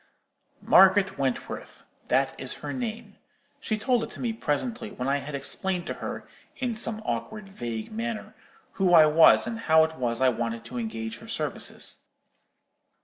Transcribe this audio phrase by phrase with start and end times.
[0.63, 3.17] "Margaret Wentworth,—that is her name.
[3.59, 6.27] She told it me presently, when I had explained to her,
[6.57, 8.33] in some awkward vague manner,
[8.81, 11.97] who I was, and how it was I wanted to engage her services.